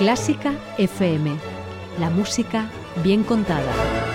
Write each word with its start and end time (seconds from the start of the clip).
Clásica 0.00 0.54
FM. 0.78 1.30
La 1.98 2.08
música 2.08 2.70
bien 3.04 3.22
contada. 3.22 4.09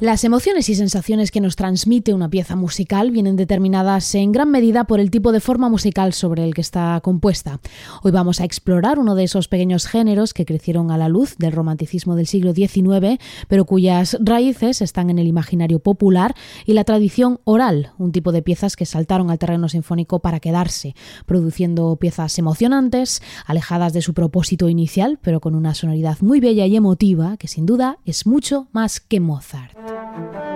Las 0.00 0.22
emociones 0.22 0.68
y 0.68 0.76
sensaciones 0.76 1.32
que 1.32 1.40
nos 1.40 1.56
transmite 1.56 2.14
una 2.14 2.30
pieza 2.30 2.54
musical 2.54 3.10
vienen 3.10 3.34
determinadas 3.34 4.14
en 4.14 4.30
gran 4.30 4.48
medida 4.48 4.84
por 4.84 5.00
el 5.00 5.10
tipo 5.10 5.32
de 5.32 5.40
forma 5.40 5.68
musical 5.68 6.12
sobre 6.12 6.44
el 6.44 6.54
que 6.54 6.60
está 6.60 7.00
compuesta. 7.02 7.58
Hoy 8.04 8.12
vamos 8.12 8.40
a 8.40 8.44
explorar 8.44 9.00
uno 9.00 9.16
de 9.16 9.24
esos 9.24 9.48
pequeños 9.48 9.86
géneros 9.86 10.34
que 10.34 10.44
crecieron 10.44 10.92
a 10.92 10.98
la 10.98 11.08
luz 11.08 11.36
del 11.38 11.50
romanticismo 11.50 12.14
del 12.14 12.28
siglo 12.28 12.54
XIX, 12.54 13.18
pero 13.48 13.64
cuyas 13.64 14.16
raíces 14.20 14.82
están 14.82 15.10
en 15.10 15.18
el 15.18 15.26
imaginario 15.26 15.80
popular 15.80 16.36
y 16.64 16.74
la 16.74 16.84
tradición 16.84 17.40
oral, 17.42 17.90
un 17.98 18.12
tipo 18.12 18.30
de 18.30 18.42
piezas 18.42 18.76
que 18.76 18.86
saltaron 18.86 19.32
al 19.32 19.40
terreno 19.40 19.68
sinfónico 19.68 20.20
para 20.20 20.38
quedarse, 20.38 20.94
produciendo 21.26 21.96
piezas 21.96 22.38
emocionantes, 22.38 23.20
alejadas 23.46 23.92
de 23.92 24.02
su 24.02 24.14
propósito 24.14 24.68
inicial, 24.68 25.18
pero 25.20 25.40
con 25.40 25.56
una 25.56 25.74
sonoridad 25.74 26.18
muy 26.20 26.38
bella 26.38 26.66
y 26.66 26.76
emotiva 26.76 27.36
que 27.36 27.48
sin 27.48 27.66
duda 27.66 27.98
es 28.04 28.28
mucho 28.28 28.68
más 28.70 29.00
que 29.00 29.18
Mozart. 29.18 29.87
Thank 30.18 30.34
you. 30.34 30.47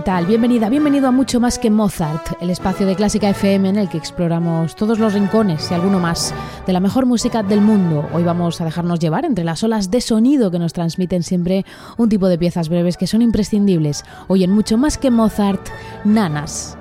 ¿Qué 0.00 0.04
tal? 0.04 0.24
Bienvenida, 0.24 0.70
bienvenido 0.70 1.08
a 1.08 1.10
Mucho 1.10 1.40
Más 1.40 1.58
que 1.58 1.68
Mozart, 1.68 2.40
el 2.40 2.48
espacio 2.48 2.86
de 2.86 2.96
Clásica 2.96 3.28
FM 3.28 3.68
en 3.68 3.76
el 3.76 3.90
que 3.90 3.98
exploramos 3.98 4.74
todos 4.74 4.98
los 4.98 5.12
rincones 5.12 5.70
y 5.70 5.74
alguno 5.74 6.00
más 6.00 6.32
de 6.66 6.72
la 6.72 6.80
mejor 6.80 7.04
música 7.04 7.42
del 7.42 7.60
mundo. 7.60 8.08
Hoy 8.14 8.22
vamos 8.22 8.62
a 8.62 8.64
dejarnos 8.64 8.98
llevar 8.98 9.26
entre 9.26 9.44
las 9.44 9.62
olas 9.62 9.90
de 9.90 10.00
sonido 10.00 10.50
que 10.50 10.58
nos 10.58 10.72
transmiten 10.72 11.22
siempre 11.22 11.66
un 11.98 12.08
tipo 12.08 12.28
de 12.28 12.38
piezas 12.38 12.70
breves 12.70 12.96
que 12.96 13.06
son 13.06 13.20
imprescindibles. 13.20 14.06
Hoy 14.26 14.42
en 14.42 14.52
Mucho 14.52 14.78
Más 14.78 14.96
que 14.96 15.10
Mozart, 15.10 15.68
Nanas. 16.06 16.78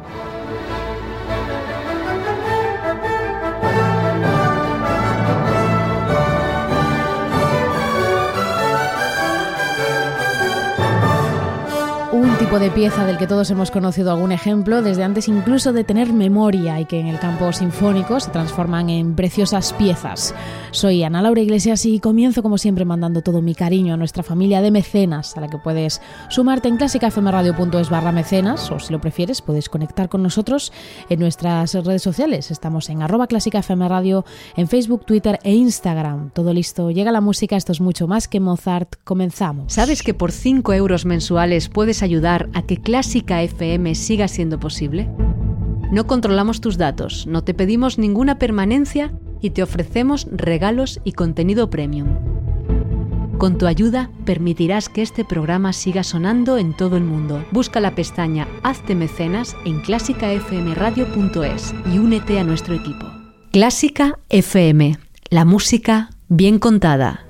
Tipo 12.50 12.60
de 12.60 12.72
pieza 12.72 13.06
del 13.06 13.20
que 13.20 13.28
todos 13.28 13.52
hemos 13.52 13.70
conocido 13.70 14.10
algún 14.10 14.32
ejemplo, 14.32 14.82
desde 14.82 15.04
antes 15.04 15.28
incluso 15.28 15.72
de 15.72 15.84
tener 15.84 16.12
memoria 16.14 16.80
y 16.80 16.86
que 16.86 17.00
en 17.00 17.06
el 17.06 17.20
campo 17.20 17.54
sinfónico 17.54 18.20
se 18.20 18.32
transforman 18.32 18.90
en 18.90 19.14
preciosas 19.14 19.72
piezas. 19.74 20.34
Soy 20.72 21.04
Ana 21.04 21.22
Laura 21.22 21.42
Iglesias 21.42 21.86
y 21.86 22.00
comienzo 22.00 22.42
como 22.42 22.58
siempre 22.58 22.86
mandando 22.86 23.22
todo 23.22 23.44
mi 23.44 23.54
cariño 23.54 23.94
a 23.94 23.98
nuestra 23.98 24.24
familia 24.24 24.64
de 24.64 24.72
mecenas, 24.72 25.38
a 25.38 25.42
la 25.42 25.48
que 25.48 25.60
puedes 25.60 26.02
sumarte 26.30 26.70
en 26.70 26.78
clásicafmradio.es 26.78 27.92
barra 27.92 28.12
mecenas 28.12 28.72
o 28.72 28.80
si 28.80 28.94
lo 28.94 29.00
prefieres 29.00 29.44
puedes 29.44 29.70
conectar 29.70 30.10
con 30.10 30.24
nosotros 30.24 30.74
en 31.10 31.20
nuestras 31.20 31.76
redes 31.76 32.02
sociales. 32.02 32.50
Estamos 32.50 32.90
en 32.90 33.04
arroba 33.04 33.28
clásicafmradio 33.28 34.26
en 34.56 34.68
Facebook, 34.68 35.06
Twitter 35.06 35.38
e 35.44 35.54
Instagram. 35.54 36.32
Todo 36.32 36.52
listo, 36.52 36.90
llega 36.90 37.12
la 37.12 37.22
música, 37.22 37.58
esto 37.58 37.74
es 37.74 37.80
mucho 37.82 38.08
más 38.08 38.28
que 38.28 38.40
Mozart, 38.40 38.96
comenzamos. 39.04 39.72
¿Sabes 39.72 40.02
que 40.02 40.16
por 40.16 40.32
5 40.32 40.74
euros 40.74 41.06
mensuales 41.06 41.70
puedes 41.70 42.02
ayudar 42.02 42.39
a 42.54 42.62
que 42.62 42.78
Clásica 42.78 43.42
FM 43.42 43.96
siga 43.96 44.28
siendo 44.28 44.60
posible? 44.60 45.10
No 45.92 46.06
controlamos 46.08 46.62
tus 46.62 46.78
datos, 46.78 47.26
no 47.28 47.44
te 47.44 47.54
pedimos 47.54 47.98
ninguna 47.98 48.38
permanencia 48.38 49.12
y 49.42 49.50
te 49.50 49.64
ofrecemos 49.64 50.28
regalos 50.32 51.02
y 51.04 51.14
contenido 51.14 51.70
premium. 51.70 52.08
Con 53.40 53.58
tu 53.58 53.68
ayuda 53.68 54.12
permitirás 54.26 54.90
que 54.90 55.02
este 55.02 55.24
programa 55.24 55.72
siga 55.72 56.04
sonando 56.04 56.58
en 56.58 56.76
todo 56.76 56.98
el 56.98 57.06
mundo. 57.06 57.46
Busca 57.52 57.80
la 57.80 57.96
pestaña 57.96 58.48
Hazte 58.64 58.96
mecenas 58.96 59.56
en 59.66 59.80
clásicafmradio.es 59.80 61.74
y 61.94 62.00
únete 62.00 62.38
a 62.38 62.44
nuestro 62.44 62.76
equipo. 62.76 63.06
Clásica 63.52 64.20
FM, 64.28 64.98
la 65.30 65.46
música 65.46 66.10
bien 66.28 66.60
contada. 66.60 67.29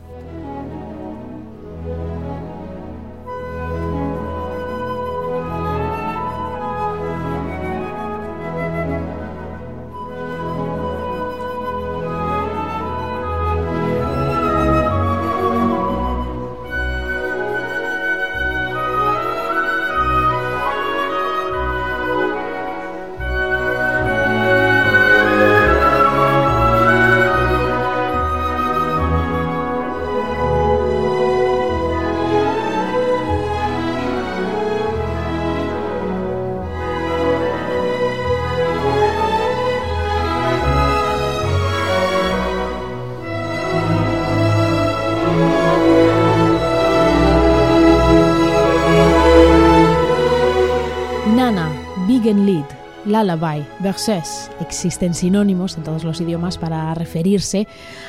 Lullaby, 53.23 53.65
versés, 53.79 54.51
existen 54.59 55.13
sinónimos 55.13 55.77
en 55.77 55.83
todos 55.83 56.03
los 56.03 56.21
idiomas 56.21 56.57
para 56.57 56.93
referirse 56.93 57.67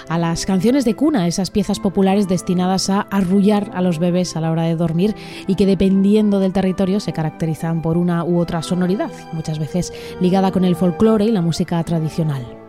a 0.08 0.18
las 0.18 0.46
canciones 0.46 0.84
de 0.84 0.94
cuna, 0.94 1.26
esas 1.26 1.50
piezas 1.50 1.80
populares 1.80 2.28
destinadas 2.28 2.90
a 2.90 3.02
arrullar 3.10 3.70
a 3.74 3.82
los 3.82 3.98
bebés 3.98 4.36
a 4.36 4.40
la 4.40 4.50
hora 4.50 4.64
de 4.64 4.76
dormir 4.76 5.14
y 5.46 5.54
que 5.54 5.66
dependiendo 5.66 6.38
del 6.38 6.52
territorio 6.52 7.00
se 7.00 7.12
caracterizan 7.12 7.82
por 7.82 7.96
una 7.96 8.24
u 8.24 8.38
otra 8.38 8.62
sonoridad, 8.62 9.10
muchas 9.32 9.58
veces 9.58 9.92
ligada 10.20 10.52
con 10.52 10.64
el 10.64 10.76
folclore 10.76 11.24
y 11.24 11.32
la 11.32 11.42
música 11.42 11.82
tradicional. 11.84 12.59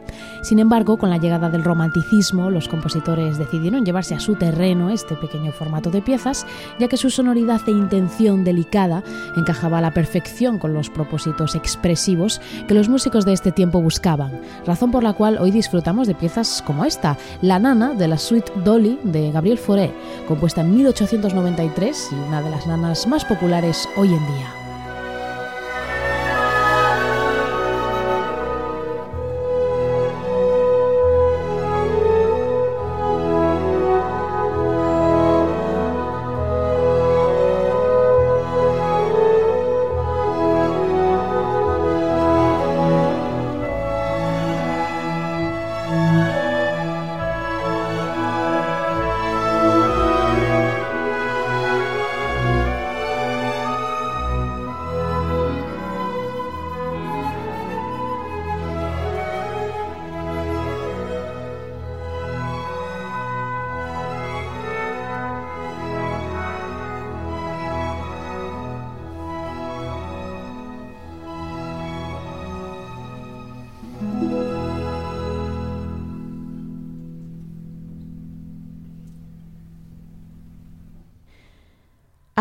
Sin 0.41 0.57
embargo, 0.57 0.97
con 0.97 1.09
la 1.12 1.18
llegada 1.18 1.50
del 1.50 1.63
romanticismo, 1.63 2.50
los 2.50 2.68
compositores 2.68 3.38
decidieron 3.38 3.85
llevarse 3.85 4.16
a 4.16 4.19
su 4.19 4.35
terreno 4.35 4.90
este 4.90 5.16
pequeño 5.16 5.52
formato 5.52 5.91
de 5.91 6.02
piezas, 6.02 6.47
ya 6.79 6.88
que 6.88 6.97
su 6.97 7.09
sonoridad 7.12 7.62
e 7.68 7.72
intención 7.72 8.44
delicada 8.44 9.03
encajaba 9.38 9.78
a 9.78 9.81
la 9.81 9.94
perfección 9.94 10.57
con 10.57 10.74
los 10.74 10.89
propósitos 10.89 11.54
expresivos 11.56 12.42
que 12.68 12.74
los 12.74 12.89
músicos 12.89 13.24
de 13.24 13.33
este 13.33 13.51
tiempo 13.51 13.81
buscaban, 13.81 14.42
razón 14.65 14.92
por 14.92 15.04
la 15.04 15.13
cual 15.13 15.38
hoy 15.39 15.51
disfrutamos 15.51 16.07
de 16.07 16.15
piezas 16.15 16.63
como 16.65 16.86
esta, 16.86 17.18
La 17.42 17.60
Nana 17.60 17.94
de 17.94 18.07
la 18.07 18.18
Suite 18.18 18.51
Dolly 18.63 19.00
de 19.04 19.31
Gabriel 19.31 19.60
Fauré, 19.60 19.94
compuesta 20.27 20.62
en 20.62 20.75
1893 20.75 22.10
y 22.12 22.15
una 22.15 22.42
de 22.42 22.50
las 22.50 22.65
nanas 22.65 23.07
más 23.07 23.25
populares 23.25 23.88
hoy 23.95 24.07
en 24.07 24.27
día. 24.27 24.61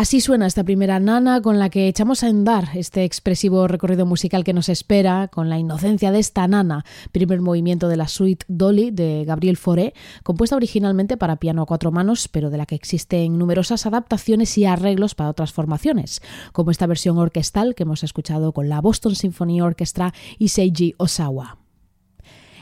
Así 0.01 0.19
suena 0.19 0.47
esta 0.47 0.63
primera 0.63 0.99
nana 0.99 1.41
con 1.41 1.59
la 1.59 1.69
que 1.69 1.87
echamos 1.87 2.23
a 2.23 2.27
andar 2.27 2.69
este 2.73 3.03
expresivo 3.03 3.67
recorrido 3.67 4.07
musical 4.07 4.43
que 4.43 4.51
nos 4.51 4.67
espera, 4.67 5.27
con 5.27 5.47
la 5.47 5.59
inocencia 5.59 6.11
de 6.11 6.17
esta 6.17 6.47
nana, 6.47 6.85
primer 7.11 7.39
movimiento 7.39 7.87
de 7.87 7.97
la 7.97 8.07
suite 8.07 8.43
Dolly 8.47 8.89
de 8.89 9.25
Gabriel 9.25 9.57
Fauré, 9.57 9.93
compuesta 10.23 10.55
originalmente 10.55 11.17
para 11.17 11.35
piano 11.35 11.61
a 11.61 11.65
cuatro 11.67 11.91
manos, 11.91 12.27
pero 12.29 12.49
de 12.49 12.57
la 12.57 12.65
que 12.65 12.73
existen 12.73 13.37
numerosas 13.37 13.85
adaptaciones 13.85 14.57
y 14.57 14.65
arreglos 14.65 15.13
para 15.13 15.29
otras 15.29 15.53
formaciones, 15.53 16.23
como 16.51 16.71
esta 16.71 16.87
versión 16.87 17.19
orquestal 17.19 17.75
que 17.75 17.83
hemos 17.83 18.03
escuchado 18.03 18.53
con 18.53 18.69
la 18.69 18.81
Boston 18.81 19.13
Symphony 19.13 19.61
Orchestra 19.61 20.15
y 20.39 20.47
Seiji 20.47 20.95
Osawa. 20.97 21.60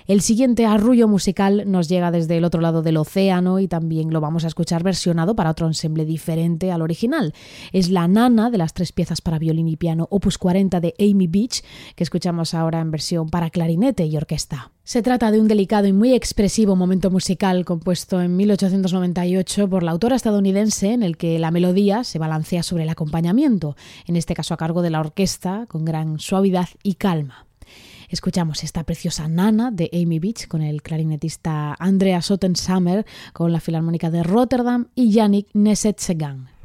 El 0.10 0.22
siguiente 0.22 0.66
arrullo 0.66 1.08
musical 1.08 1.66
nos 1.68 1.88
llega 1.88 2.10
desde 2.10 2.36
el 2.36 2.44
otro 2.44 2.62
lado 2.62 2.82
del 2.82 2.98
océano 2.98 3.60
y 3.60 3.68
también 3.68 4.12
lo 4.12 4.20
vamos 4.20 4.44
a 4.44 4.48
escuchar 4.48 4.82
versionado 4.82 5.36
para 5.36 5.52
otro 5.52 5.68
ensemble 5.68 6.04
diferente 6.04 6.72
al 6.72 6.82
original. 6.82 7.32
Es 7.74 7.92
la 7.92 8.08
nana 8.08 8.50
de 8.50 8.58
las 8.58 8.74
tres 8.74 8.92
piezas 8.92 9.22
para 9.22 9.38
violín 9.38 9.68
y 9.68 9.78
piano 9.78 10.08
Opus 10.10 10.40
40 10.40 10.80
de 10.80 10.96
Amy 10.98 11.28
Beach, 11.28 11.62
que 11.96 12.04
escuchamos 12.04 12.56
ahora 12.56 12.80
en 12.80 12.90
versión 12.90 13.30
para 13.30 13.52
clarinete 13.52 14.08
y 14.08 14.18
orquesta. 14.18 14.72
Se 14.84 15.04
trata 15.04 15.30
de 15.30 15.40
un 15.40 15.48
delicado 15.48 15.86
y 15.86 15.94
muy 15.94 16.16
expresivo 16.16 16.76
momento 16.76 17.12
musical 17.12 17.64
compuesto 17.64 18.20
en 18.20 18.36
1898 18.36 19.70
por 19.70 19.84
la 19.84 19.92
autora 19.92 20.16
estadounidense 20.16 20.92
en 20.92 21.04
el 21.04 21.18
que 21.18 21.38
la 21.38 21.52
melodía 21.52 22.04
se 22.04 22.18
balancea 22.18 22.64
sobre 22.64 22.82
el 22.82 22.90
acompañamiento, 22.90 23.76
en 24.08 24.16
este 24.16 24.34
caso 24.34 24.56
a 24.56 24.58
cargo 24.58 24.82
de 24.82 24.90
la 24.90 25.02
orquesta, 25.02 25.68
con 25.68 25.86
gran 25.86 26.18
suavidad 26.18 26.70
y 26.82 26.96
calma. 26.96 27.46
Escuchamos 28.10 28.64
esta 28.64 28.84
preciosa 28.84 29.28
nana 29.28 29.70
de 29.70 29.90
Amy 29.94 30.18
Beach 30.18 30.48
con 30.48 30.64
el 30.64 30.82
clarinetista 30.82 31.76
Andrea 31.78 32.24
Sottensammer, 32.24 33.06
con 33.34 33.52
la 33.52 33.60
Filarmónica 33.60 34.10
de 34.10 34.24
Rotterdam 34.24 34.88
y 34.96 35.12
Yannick 35.12 35.48
Nesetsegan. 35.54 36.59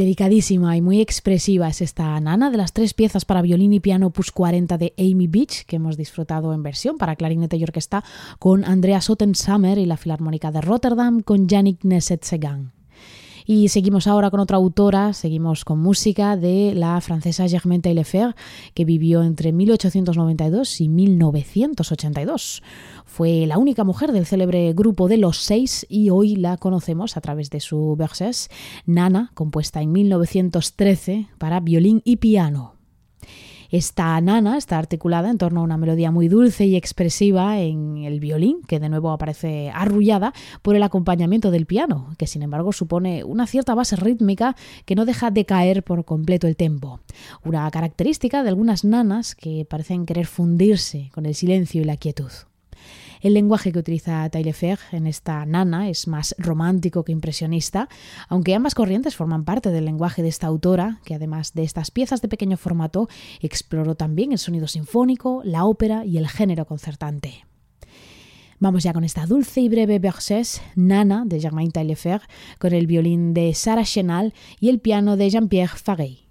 Delicadísima 0.00 0.78
y 0.78 0.80
muy 0.80 0.98
expresiva 1.02 1.68
es 1.68 1.82
esta 1.82 2.18
nana 2.20 2.50
de 2.50 2.56
las 2.56 2.72
tres 2.72 2.94
piezas 2.94 3.26
para 3.26 3.42
violín 3.42 3.74
y 3.74 3.80
piano 3.80 4.06
Opus 4.06 4.32
40 4.32 4.78
de 4.78 4.94
Amy 4.96 5.26
Beach, 5.26 5.66
que 5.66 5.76
hemos 5.76 5.98
disfrutado 5.98 6.54
en 6.54 6.62
versión 6.62 6.96
para 6.96 7.16
clarinete 7.16 7.58
y 7.58 7.64
orquesta 7.64 8.02
con 8.38 8.64
Andrea 8.64 9.02
Sottensammer 9.02 9.76
y 9.76 9.84
la 9.84 9.98
Filarmónica 9.98 10.50
de 10.52 10.62
Rotterdam 10.62 11.20
con 11.20 11.48
Yannick 11.48 11.84
Neset-Segan. 11.84 12.72
Y 13.44 13.68
seguimos 13.68 14.06
ahora 14.06 14.30
con 14.30 14.40
otra 14.40 14.56
autora, 14.56 15.12
seguimos 15.12 15.66
con 15.66 15.80
música 15.80 16.36
de 16.36 16.72
la 16.74 16.98
francesa 17.02 17.46
Germaine 17.46 17.82
Taillefer, 17.82 18.34
que 18.72 18.86
vivió 18.86 19.22
entre 19.22 19.52
1892 19.52 20.80
y 20.80 20.88
1982. 20.88 22.62
Fue 23.10 23.44
la 23.44 23.58
única 23.58 23.82
mujer 23.82 24.12
del 24.12 24.24
célebre 24.24 24.72
grupo 24.72 25.08
de 25.08 25.16
Los 25.16 25.38
Seis 25.38 25.84
y 25.88 26.10
hoy 26.10 26.36
la 26.36 26.56
conocemos 26.58 27.16
a 27.16 27.20
través 27.20 27.50
de 27.50 27.58
su 27.58 27.96
Verses, 27.98 28.48
Nana, 28.86 29.32
compuesta 29.34 29.82
en 29.82 29.90
1913 29.90 31.26
para 31.36 31.58
violín 31.58 32.02
y 32.04 32.18
piano. 32.18 32.76
Esta 33.68 34.20
nana 34.20 34.56
está 34.56 34.78
articulada 34.78 35.28
en 35.28 35.38
torno 35.38 35.60
a 35.60 35.64
una 35.64 35.76
melodía 35.76 36.12
muy 36.12 36.28
dulce 36.28 36.66
y 36.66 36.76
expresiva 36.76 37.58
en 37.58 37.98
el 37.98 38.20
violín, 38.20 38.62
que 38.62 38.78
de 38.78 38.88
nuevo 38.88 39.10
aparece 39.10 39.70
arrullada 39.74 40.32
por 40.62 40.76
el 40.76 40.82
acompañamiento 40.84 41.50
del 41.50 41.66
piano, 41.66 42.14
que 42.16 42.28
sin 42.28 42.42
embargo 42.42 42.72
supone 42.72 43.24
una 43.24 43.48
cierta 43.48 43.74
base 43.74 43.96
rítmica 43.96 44.54
que 44.84 44.94
no 44.94 45.04
deja 45.04 45.32
de 45.32 45.46
caer 45.46 45.82
por 45.82 46.04
completo 46.04 46.46
el 46.46 46.56
tempo. 46.56 47.00
Una 47.44 47.68
característica 47.72 48.44
de 48.44 48.50
algunas 48.50 48.84
nanas 48.84 49.34
que 49.34 49.66
parecen 49.68 50.06
querer 50.06 50.26
fundirse 50.26 51.10
con 51.12 51.26
el 51.26 51.34
silencio 51.34 51.82
y 51.82 51.84
la 51.84 51.96
quietud. 51.96 52.30
El 53.20 53.34
lenguaje 53.34 53.70
que 53.70 53.78
utiliza 53.78 54.28
Taillefer 54.30 54.78
en 54.92 55.06
esta 55.06 55.44
nana 55.44 55.90
es 55.90 56.08
más 56.08 56.34
romántico 56.38 57.04
que 57.04 57.12
impresionista, 57.12 57.88
aunque 58.28 58.54
ambas 58.54 58.74
corrientes 58.74 59.14
forman 59.14 59.44
parte 59.44 59.70
del 59.70 59.84
lenguaje 59.84 60.22
de 60.22 60.28
esta 60.28 60.46
autora, 60.46 61.00
que 61.04 61.14
además 61.14 61.52
de 61.52 61.64
estas 61.64 61.90
piezas 61.90 62.22
de 62.22 62.28
pequeño 62.28 62.56
formato, 62.56 63.08
exploró 63.40 63.94
también 63.94 64.32
el 64.32 64.38
sonido 64.38 64.66
sinfónico, 64.66 65.42
la 65.44 65.66
ópera 65.66 66.06
y 66.06 66.16
el 66.16 66.28
género 66.28 66.64
concertante. 66.64 67.44
Vamos 68.58 68.82
ya 68.82 68.92
con 68.92 69.04
esta 69.04 69.26
dulce 69.26 69.60
y 69.60 69.68
breve 69.68 69.98
Bergès, 69.98 70.60
Nana, 70.74 71.24
de 71.26 71.40
Germain 71.40 71.70
Taillefer, 71.70 72.22
con 72.58 72.72
el 72.72 72.86
violín 72.86 73.34
de 73.34 73.52
Sarah 73.54 73.84
Chenal 73.84 74.32
y 74.60 74.70
el 74.70 74.80
piano 74.80 75.16
de 75.16 75.30
Jean-Pierre 75.30 75.76
Farey. 75.76 76.26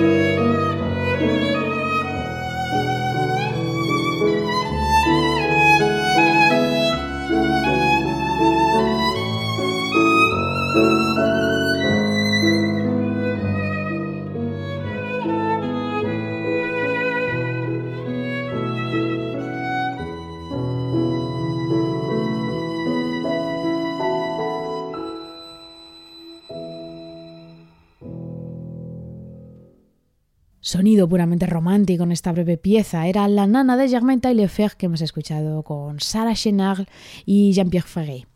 Thank 0.00 0.38
you. 0.38 0.39
Puramente 31.08 31.46
romántico 31.46 32.04
en 32.04 32.12
esta 32.12 32.32
breve 32.32 32.56
pieza 32.56 33.06
era 33.06 33.28
La 33.28 33.46
nana 33.46 33.76
de 33.76 33.88
Germain 33.88 34.20
Taillefer 34.20 34.76
que 34.76 34.86
hemos 34.86 35.00
escuchado 35.00 35.62
con 35.62 36.00
Sarah 36.00 36.34
Chenard 36.34 36.86
y 37.24 37.52
Jean-Pierre 37.52 37.88
Ferré. 37.88 38.26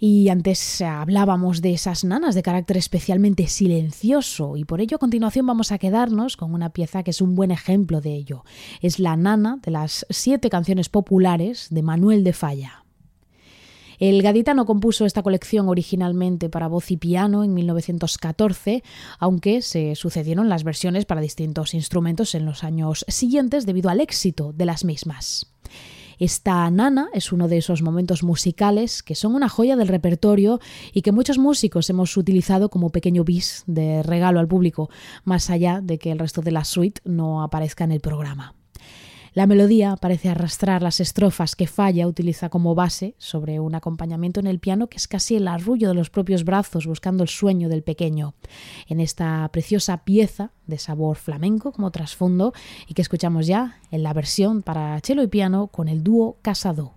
Y 0.00 0.28
antes 0.28 0.80
hablábamos 0.80 1.60
de 1.60 1.72
esas 1.72 2.04
nanas 2.04 2.36
de 2.36 2.42
carácter 2.42 2.76
especialmente 2.76 3.48
silencioso 3.48 4.56
y 4.56 4.64
por 4.64 4.80
ello 4.80 4.96
a 4.96 5.00
continuación 5.00 5.46
vamos 5.46 5.72
a 5.72 5.78
quedarnos 5.78 6.36
con 6.36 6.54
una 6.54 6.70
pieza 6.70 7.02
que 7.02 7.10
es 7.10 7.20
un 7.20 7.34
buen 7.34 7.50
ejemplo 7.50 8.00
de 8.00 8.14
ello. 8.14 8.44
Es 8.80 9.00
la 9.00 9.16
nana 9.16 9.58
de 9.62 9.72
las 9.72 10.06
siete 10.08 10.50
canciones 10.50 10.88
populares 10.88 11.66
de 11.70 11.82
Manuel 11.82 12.22
de 12.22 12.32
Falla. 12.32 12.84
El 13.98 14.22
gaditano 14.22 14.64
compuso 14.64 15.06
esta 15.06 15.22
colección 15.22 15.68
originalmente 15.68 16.48
para 16.48 16.68
voz 16.68 16.90
y 16.90 16.96
piano 16.96 17.42
en 17.42 17.52
1914, 17.52 18.84
aunque 19.18 19.60
se 19.60 19.96
sucedieron 19.96 20.48
las 20.48 20.62
versiones 20.62 21.04
para 21.04 21.20
distintos 21.20 21.74
instrumentos 21.74 22.34
en 22.36 22.46
los 22.46 22.62
años 22.62 23.04
siguientes 23.08 23.66
debido 23.66 23.90
al 23.90 24.00
éxito 24.00 24.52
de 24.52 24.66
las 24.66 24.84
mismas. 24.84 25.52
Esta 26.18 26.68
nana 26.70 27.08
es 27.12 27.32
uno 27.32 27.46
de 27.46 27.58
esos 27.58 27.82
momentos 27.82 28.24
musicales 28.24 29.02
que 29.04 29.14
son 29.14 29.34
una 29.34 29.48
joya 29.48 29.76
del 29.76 29.86
repertorio 29.86 30.60
y 30.92 31.02
que 31.02 31.12
muchos 31.12 31.38
músicos 31.38 31.90
hemos 31.90 32.16
utilizado 32.16 32.70
como 32.70 32.90
pequeño 32.90 33.22
bis 33.22 33.62
de 33.66 34.02
regalo 34.02 34.40
al 34.40 34.48
público, 34.48 34.90
más 35.24 35.48
allá 35.48 35.80
de 35.80 35.98
que 35.98 36.10
el 36.10 36.18
resto 36.18 36.40
de 36.40 36.50
la 36.50 36.64
suite 36.64 37.00
no 37.04 37.42
aparezca 37.42 37.84
en 37.84 37.92
el 37.92 38.00
programa. 38.00 38.57
La 39.34 39.46
melodía 39.46 39.96
parece 39.96 40.28
arrastrar 40.28 40.82
las 40.82 41.00
estrofas 41.00 41.56
que 41.56 41.66
Falla 41.66 42.06
utiliza 42.06 42.48
como 42.48 42.74
base 42.74 43.14
sobre 43.18 43.60
un 43.60 43.74
acompañamiento 43.74 44.40
en 44.40 44.46
el 44.46 44.58
piano 44.58 44.88
que 44.88 44.96
es 44.96 45.08
casi 45.08 45.36
el 45.36 45.48
arrullo 45.48 45.88
de 45.88 45.94
los 45.94 46.10
propios 46.10 46.44
brazos 46.44 46.86
buscando 46.86 47.22
el 47.22 47.28
sueño 47.28 47.68
del 47.68 47.82
pequeño. 47.82 48.34
En 48.86 49.00
esta 49.00 49.48
preciosa 49.52 50.04
pieza 50.04 50.52
de 50.66 50.78
sabor 50.78 51.16
flamenco 51.16 51.72
como 51.72 51.90
trasfondo 51.90 52.52
y 52.86 52.94
que 52.94 53.02
escuchamos 53.02 53.46
ya 53.46 53.80
en 53.90 54.02
la 54.02 54.12
versión 54.12 54.62
para 54.62 55.00
cello 55.00 55.22
y 55.22 55.28
piano 55.28 55.68
con 55.68 55.88
el 55.88 56.02
dúo 56.02 56.38
Casado. 56.42 56.94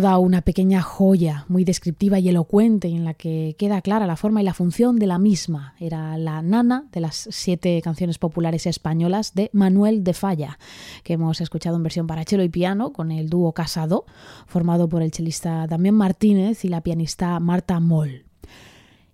Toda 0.00 0.16
una 0.18 0.42
pequeña 0.42 0.80
joya 0.80 1.44
muy 1.48 1.64
descriptiva 1.64 2.20
y 2.20 2.28
elocuente 2.28 2.86
en 2.86 3.04
la 3.04 3.14
que 3.14 3.56
queda 3.58 3.82
clara 3.82 4.06
la 4.06 4.14
forma 4.14 4.40
y 4.40 4.44
la 4.44 4.54
función 4.54 4.94
de 4.94 5.08
la 5.08 5.18
misma. 5.18 5.74
Era 5.80 6.16
la 6.16 6.40
nana 6.40 6.86
de 6.92 7.00
las 7.00 7.26
siete 7.32 7.82
canciones 7.82 8.16
populares 8.16 8.66
españolas 8.66 9.34
de 9.34 9.50
Manuel 9.52 10.04
de 10.04 10.14
Falla, 10.14 10.60
que 11.02 11.14
hemos 11.14 11.40
escuchado 11.40 11.78
en 11.78 11.82
versión 11.82 12.06
para 12.06 12.22
cello 12.22 12.44
y 12.44 12.48
piano 12.48 12.92
con 12.92 13.10
el 13.10 13.28
dúo 13.28 13.52
Casado, 13.54 14.06
formado 14.46 14.88
por 14.88 15.02
el 15.02 15.10
chelista 15.10 15.66
Damián 15.66 15.96
Martínez 15.96 16.64
y 16.64 16.68
la 16.68 16.80
pianista 16.80 17.40
Marta 17.40 17.80
Moll. 17.80 18.27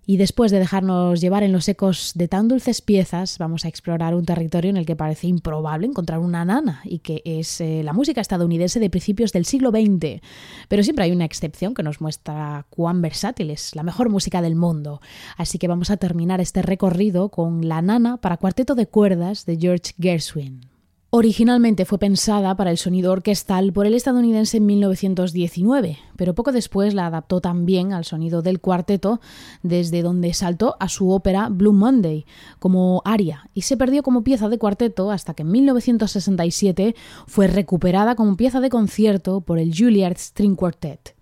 Y 0.05 0.17
después 0.17 0.51
de 0.51 0.59
dejarnos 0.59 1.19
llevar 1.19 1.43
en 1.43 1.51
los 1.51 1.67
ecos 1.67 2.11
de 2.15 2.27
tan 2.27 2.47
dulces 2.47 2.81
piezas, 2.81 3.37
vamos 3.39 3.65
a 3.65 3.67
explorar 3.67 4.13
un 4.13 4.25
territorio 4.25 4.69
en 4.69 4.77
el 4.77 4.85
que 4.85 4.95
parece 4.95 5.27
improbable 5.27 5.87
encontrar 5.87 6.19
una 6.19 6.45
nana, 6.45 6.81
y 6.83 6.99
que 6.99 7.21
es 7.25 7.59
eh, 7.61 7.81
la 7.83 7.93
música 7.93 8.21
estadounidense 8.21 8.79
de 8.79 8.89
principios 8.89 9.31
del 9.31 9.45
siglo 9.45 9.71
XX. 9.71 10.21
Pero 10.67 10.83
siempre 10.83 11.05
hay 11.05 11.11
una 11.11 11.25
excepción 11.25 11.73
que 11.73 11.83
nos 11.83 12.01
muestra 12.01 12.65
cuán 12.69 13.01
versátil 13.01 13.49
es 13.49 13.75
la 13.75 13.83
mejor 13.83 14.09
música 14.09 14.41
del 14.41 14.55
mundo. 14.55 15.01
Así 15.37 15.57
que 15.57 15.67
vamos 15.67 15.89
a 15.89 15.97
terminar 15.97 16.41
este 16.41 16.61
recorrido 16.61 17.29
con 17.29 17.67
La 17.67 17.81
nana 17.81 18.17
para 18.17 18.37
cuarteto 18.37 18.75
de 18.75 18.87
cuerdas 18.87 19.45
de 19.45 19.57
George 19.57 19.93
Gershwin. 19.99 20.74
Originalmente 21.17 21.85
fue 21.85 21.97
pensada 21.97 22.57
para 22.57 22.71
el 22.71 22.77
sonido 22.77 23.13
orquestal 23.13 23.71
por 23.71 23.85
el 23.85 23.93
estadounidense 23.93 24.57
en 24.57 24.65
1919, 24.65 25.97
pero 26.17 26.35
poco 26.35 26.51
después 26.51 26.93
la 26.93 27.05
adaptó 27.05 27.39
también 27.39 27.93
al 27.93 28.03
sonido 28.03 28.41
del 28.41 28.59
cuarteto, 28.59 29.21
desde 29.63 30.01
donde 30.01 30.33
saltó 30.33 30.75
a 30.81 30.89
su 30.89 31.11
ópera 31.11 31.47
Blue 31.47 31.71
Monday 31.71 32.25
como 32.59 33.01
aria 33.05 33.49
y 33.53 33.61
se 33.61 33.77
perdió 33.77 34.03
como 34.03 34.25
pieza 34.25 34.49
de 34.49 34.57
cuarteto 34.57 35.09
hasta 35.09 35.33
que 35.33 35.43
en 35.43 35.51
1967 35.51 36.97
fue 37.27 37.47
recuperada 37.47 38.15
como 38.15 38.35
pieza 38.35 38.59
de 38.59 38.69
concierto 38.69 39.39
por 39.39 39.57
el 39.57 39.73
Juilliard 39.73 40.17
String 40.17 40.57
Quartet. 40.57 41.15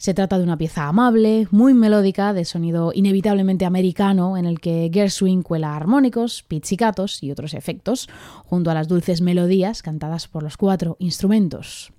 Se 0.00 0.14
trata 0.14 0.38
de 0.38 0.44
una 0.44 0.56
pieza 0.56 0.88
amable, 0.88 1.46
muy 1.50 1.74
melódica, 1.74 2.32
de 2.32 2.46
sonido 2.46 2.90
inevitablemente 2.94 3.66
americano, 3.66 4.38
en 4.38 4.46
el 4.46 4.58
que 4.58 4.90
Gershwin 4.90 5.42
cuela 5.42 5.76
armónicos, 5.76 6.42
pizzicatos 6.42 7.22
y 7.22 7.30
otros 7.30 7.52
efectos, 7.52 8.08
junto 8.46 8.70
a 8.70 8.74
las 8.74 8.88
dulces 8.88 9.20
melodías 9.20 9.82
cantadas 9.82 10.26
por 10.26 10.42
los 10.42 10.56
cuatro 10.56 10.96
instrumentos. 11.00 11.92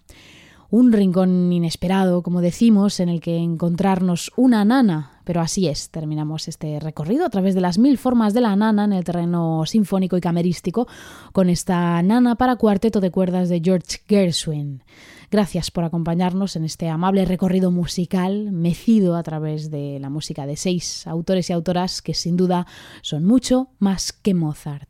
Un 0.72 0.92
rincón 0.92 1.54
inesperado, 1.54 2.24
como 2.24 2.42
decimos, 2.42 3.00
en 3.00 3.10
el 3.10 3.22
que 3.22 3.38
encontrarnos 3.38 4.32
una 4.36 4.66
nana, 4.66 5.21
pero 5.24 5.42
así 5.42 5.68
es, 5.68 5.90
terminamos 5.90 6.48
este 6.48 6.80
recorrido 6.80 7.26
a 7.26 7.30
través 7.30 7.56
de 7.56 7.62
las 7.62 7.78
mil 7.78 7.98
formas 7.98 8.34
de 8.34 8.42
la 8.42 8.56
nana 8.56 8.86
en 8.86 8.94
el 8.94 9.04
terreno 9.04 9.66
sinfónico 9.66 10.18
y 10.18 10.22
camerístico 10.22 10.88
con 11.32 11.50
esta 11.50 12.02
nana 12.02 12.36
para 12.36 12.56
cuarteto 12.56 13.00
de 13.00 13.12
cuerdas 13.12 13.50
de 13.50 13.62
George 13.64 14.00
Gershwin. 14.08 14.84
Gracias 15.32 15.72
por 15.72 15.86
acompañarnos 15.86 16.58
en 16.58 16.66
este 16.66 16.90
amable 16.90 17.24
recorrido 17.24 17.72
musical 17.72 18.52
mecido 18.52 19.16
a 19.16 19.24
través 19.24 19.72
de 19.72 19.98
la 20.00 20.10
música 20.10 20.46
de 20.46 20.58
seis 20.58 21.08
autores 21.08 21.50
y 21.50 21.54
autoras 21.54 22.02
que 22.02 22.14
sin 22.14 22.36
duda 22.36 22.68
son 23.02 23.24
mucho 23.24 23.70
más 23.80 24.12
que 24.12 24.34
Mozart. 24.34 24.90